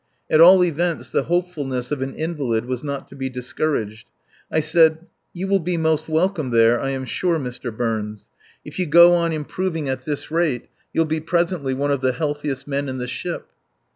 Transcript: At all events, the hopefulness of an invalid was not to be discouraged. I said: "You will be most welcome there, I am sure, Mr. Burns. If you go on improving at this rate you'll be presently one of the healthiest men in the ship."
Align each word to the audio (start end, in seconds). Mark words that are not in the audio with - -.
At 0.31 0.41
all 0.41 0.63
events, 0.63 1.11
the 1.11 1.25
hopefulness 1.25 1.91
of 1.91 2.01
an 2.01 2.15
invalid 2.15 2.65
was 2.65 2.83
not 2.83 3.07
to 3.09 3.15
be 3.15 3.29
discouraged. 3.29 4.07
I 4.51 4.59
said: 4.59 5.05
"You 5.31 5.47
will 5.47 5.59
be 5.59 5.77
most 5.77 6.09
welcome 6.09 6.49
there, 6.49 6.79
I 6.81 6.89
am 6.89 7.05
sure, 7.05 7.37
Mr. 7.37 7.71
Burns. 7.71 8.27
If 8.65 8.79
you 8.79 8.87
go 8.87 9.13
on 9.13 9.31
improving 9.31 9.87
at 9.89 10.05
this 10.05 10.31
rate 10.31 10.69
you'll 10.91 11.05
be 11.05 11.19
presently 11.21 11.75
one 11.75 11.91
of 11.91 12.01
the 12.01 12.13
healthiest 12.13 12.67
men 12.67 12.89
in 12.89 12.97
the 12.97 13.05
ship." 13.05 13.49